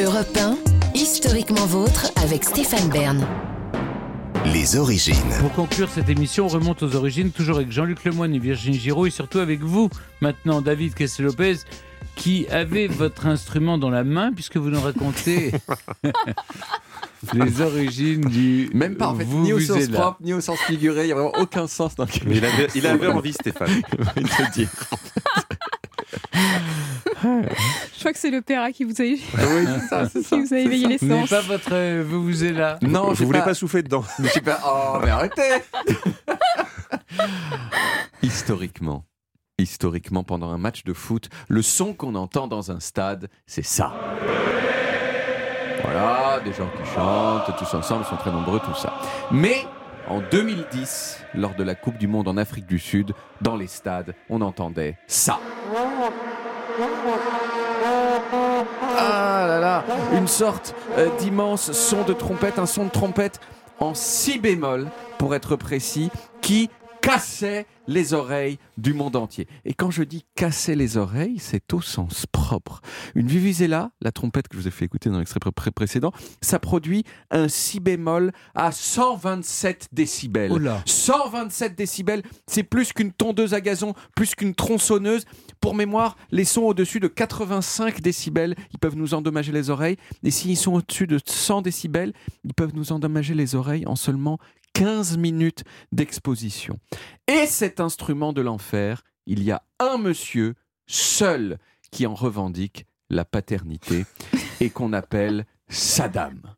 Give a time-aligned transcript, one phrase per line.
[0.00, 0.56] Europe 1,
[0.94, 3.26] historiquement vôtre avec Stéphane Bern.
[4.52, 5.16] Les origines.
[5.40, 9.06] Pour conclure cette émission, on remonte aux origines, toujours avec Jean-Luc Lemoyne et Virginie Giraud,
[9.06, 9.90] et surtout avec vous,
[10.20, 11.56] maintenant, David Kessel-Lopez,
[12.14, 15.50] qui avez votre instrument dans la main, puisque vous nous racontez
[17.32, 18.70] les origines du.
[18.74, 21.16] Même pas, en fait, ni au sens propre, ni au sens figuré, il n'y a
[21.16, 23.82] vraiment aucun sens dans le il avait, il avait envie, Stéphane.
[24.16, 24.70] il te dire.
[27.98, 30.36] Je crois que c'est l'opéra qui vous a, Oui, c'est ça, c'est ça.
[30.36, 31.70] qui vous a éveillé les pas votre.
[31.72, 32.78] euh, Vous vous êtes là.
[32.80, 33.46] Non, Je voulais pas...
[33.46, 34.04] pas souffler dedans.
[34.22, 34.60] Je suis pas...
[34.64, 35.42] Oh, mais arrêtez
[38.22, 39.04] Historiquement,
[39.58, 43.92] historiquement, pendant un match de foot, le son qu'on entend dans un stade, c'est ça.
[45.82, 48.92] Voilà, des gens qui chantent, tous ensemble, ils sont très nombreux, tout ça.
[49.32, 49.64] Mais
[50.08, 54.14] en 2010, lors de la Coupe du Monde en Afrique du Sud, dans les stades,
[54.30, 55.40] on entendait ça.
[60.12, 63.40] Une sorte euh, d'immense son de trompette, un son de trompette
[63.80, 66.70] en si bémol, pour être précis, qui
[67.12, 69.48] cassait les oreilles du monde entier.
[69.64, 72.82] Et quand je dis casser les oreilles, c'est au sens propre.
[73.14, 76.58] Une vuvuzela, la trompette que je vous ai fait écouter dans l'extrait pré- précédent, ça
[76.58, 80.52] produit un si bémol à 127 décibels.
[80.52, 80.82] Oh là.
[80.84, 85.24] 127 décibels, c'est plus qu'une tondeuse à gazon, plus qu'une tronçonneuse.
[85.60, 89.96] Pour mémoire, les sons au-dessus de 85 décibels, ils peuvent nous endommager les oreilles.
[90.22, 92.12] Et s'ils sont au-dessus de 100 décibels,
[92.44, 94.38] ils peuvent nous endommager les oreilles en seulement
[94.78, 96.78] 15 minutes d'exposition.
[97.26, 100.54] Et cet instrument de l'enfer, il y a un monsieur
[100.86, 101.58] seul
[101.90, 104.06] qui en revendique la paternité
[104.60, 106.54] et qu'on appelle Saddam.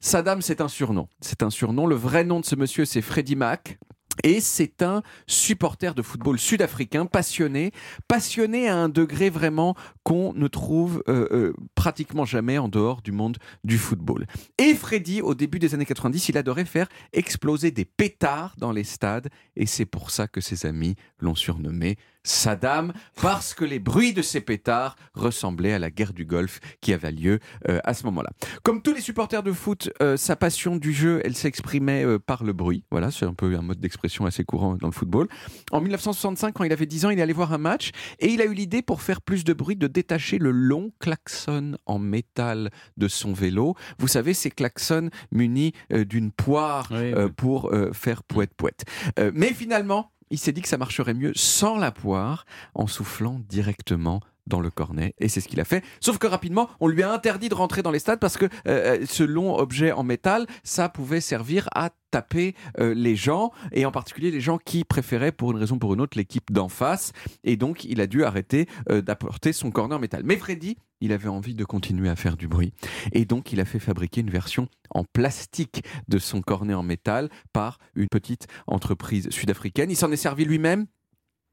[0.00, 1.08] Saddam, c'est un surnom.
[1.20, 1.88] C'est un surnom.
[1.88, 3.80] Le vrai nom de ce monsieur, c'est Freddie Mac.
[4.22, 7.72] Et c'est un supporter de football sud-africain passionné,
[8.08, 13.12] passionné à un degré vraiment qu'on ne trouve euh, euh, pratiquement jamais en dehors du
[13.12, 14.26] monde du football.
[14.58, 18.84] Et Freddy, au début des années 90, il adorait faire exploser des pétards dans les
[18.84, 22.92] stades, et c'est pour ça que ses amis l'ont surnommé Saddam,
[23.22, 27.12] parce que les bruits de ces pétards ressemblaient à la guerre du Golfe qui avait
[27.12, 27.38] lieu
[27.68, 28.30] euh, à ce moment-là.
[28.62, 32.44] Comme tous les supporters de foot, euh, sa passion du jeu, elle s'exprimait euh, par
[32.44, 32.84] le bruit.
[32.90, 35.28] Voilà, c'est un peu un mode d'expression assez courant dans le football.
[35.70, 38.40] En 1965, quand il avait 10 ans, il est allé voir un match et il
[38.40, 42.70] a eu l'idée, pour faire plus de bruit, de détacher le long klaxon en métal
[42.96, 43.74] de son vélo.
[43.98, 47.30] Vous savez, ces klaxons munis d'une poire Oui, oui.
[47.36, 48.84] pour faire poète-poète.
[49.18, 53.40] Euh, mais finalement, il s'est dit que ça marcherait mieux sans la poire, en soufflant
[53.48, 55.84] directement dans le cornet, et c'est ce qu'il a fait.
[56.00, 59.04] Sauf que rapidement, on lui a interdit de rentrer dans les stades parce que euh,
[59.06, 63.90] ce long objet en métal, ça pouvait servir à taper euh, les gens, et en
[63.90, 67.12] particulier les gens qui préféraient, pour une raison ou pour une autre, l'équipe d'en face,
[67.44, 70.22] et donc il a dû arrêter euh, d'apporter son cornet en métal.
[70.24, 72.72] Mais Freddy, il avait envie de continuer à faire du bruit,
[73.12, 77.28] et donc il a fait fabriquer une version en plastique de son cornet en métal
[77.52, 79.90] par une petite entreprise sud-africaine.
[79.90, 80.86] Il s'en est servi lui-même,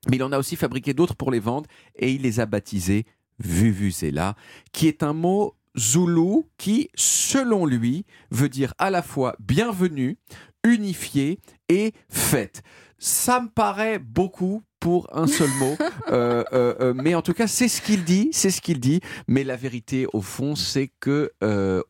[0.09, 3.05] mais il en a aussi fabriqué d'autres pour les vendre et il les a baptisés
[3.39, 4.35] Vuvuzela,
[4.71, 10.17] qui est un mot zoulou qui, selon lui, veut dire à la fois bienvenue,
[10.63, 12.61] unifié et fête.
[12.99, 15.75] Ça me paraît beaucoup pour un seul mot,
[16.09, 18.99] Euh, euh, euh, mais en tout cas, c'est ce qu'il dit, c'est ce qu'il dit.
[19.27, 21.31] Mais la vérité, au fond, c'est que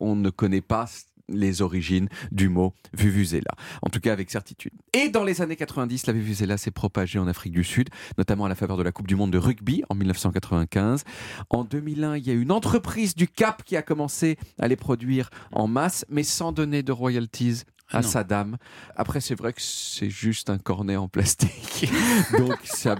[0.00, 0.86] on ne connaît pas
[1.28, 3.52] les origines du mot Vuvuzela,
[3.82, 4.72] en tout cas avec certitude.
[4.92, 8.48] Et dans les années 90, la Vuvuzela s'est propagée en Afrique du Sud, notamment à
[8.48, 11.04] la faveur de la Coupe du Monde de rugby en 1995.
[11.50, 15.30] En 2001, il y a une entreprise du Cap qui a commencé à les produire
[15.52, 18.08] en masse, mais sans donner de royalties à non.
[18.08, 18.56] Saddam.
[18.96, 21.90] Après, c'est vrai que c'est juste un cornet en plastique.
[22.38, 22.94] Donc, c'est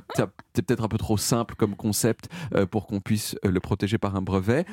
[0.53, 4.17] peut-être un peu trop simple comme concept euh, pour qu'on puisse euh, le protéger par
[4.17, 4.65] un brevet.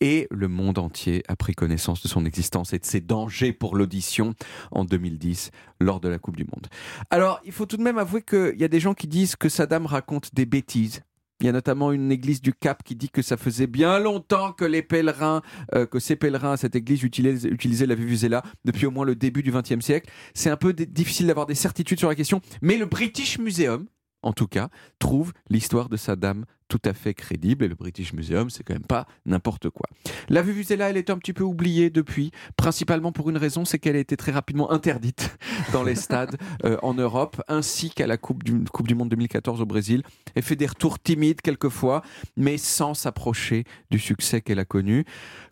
[0.00, 3.76] Et le monde entier a pris connaissance de son existence et de ses dangers pour
[3.76, 4.34] l'audition
[4.70, 6.66] en 2010 lors de la Coupe du Monde.
[7.10, 9.48] Alors, il faut tout de même avouer qu'il y a des gens qui disent que
[9.48, 11.02] Saddam raconte des bêtises.
[11.40, 14.52] Il y a notamment une église du Cap qui dit que ça faisait bien longtemps
[14.52, 18.90] que les pèlerins, euh, que ces pèlerins à cette église utilisaient, la vuvuzela depuis au
[18.90, 20.10] moins le début du XXe siècle.
[20.34, 23.86] C'est un peu difficile d'avoir des certitudes sur la question, mais le British Museum,
[24.22, 24.68] en tout cas,
[24.98, 27.64] trouve l'histoire de Saddam tout à fait crédible.
[27.64, 29.86] Et le British Museum, c'est quand même pas n'importe quoi.
[30.28, 33.96] La vuvuzela, elle est un petit peu oubliée depuis, principalement pour une raison, c'est qu'elle
[33.96, 35.36] a été très rapidement interdite
[35.72, 39.60] dans les stades euh, en Europe, ainsi qu'à la coupe du, coupe du Monde 2014
[39.60, 40.02] au Brésil.
[40.34, 42.02] Elle fait des retours timides quelquefois,
[42.36, 45.04] mais sans s'approcher du succès qu'elle a connu.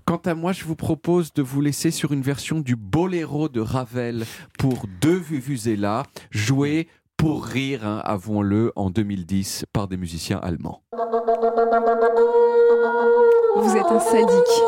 [0.05, 3.61] Quant à moi, je vous propose de vous laisser sur une version du Boléro de
[3.61, 4.25] Ravel
[4.59, 10.83] pour deux Vuvuzela, jouée pour rire, hein, avouons-le, en 2010 par des musiciens allemands.
[13.57, 14.63] Vous êtes un sadique.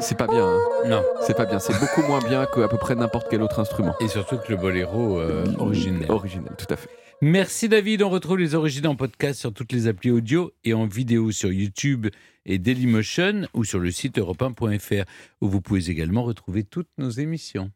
[0.00, 0.46] C'est pas bien.
[0.46, 0.58] Hein.
[0.86, 1.02] Non.
[1.22, 1.58] C'est pas bien.
[1.58, 3.94] C'est beaucoup moins bien qu'à peu près n'importe quel autre instrument.
[4.00, 6.10] Et surtout que le boléro euh, originel.
[6.10, 6.88] Originel, tout à fait.
[7.20, 10.86] Merci David, on retrouve les origines en podcast sur toutes les applis audio et en
[10.86, 12.06] vidéo sur YouTube
[12.46, 15.04] et Dailymotion ou sur le site europe1.fr
[15.40, 17.66] où vous pouvez également retrouver toutes nos émissions.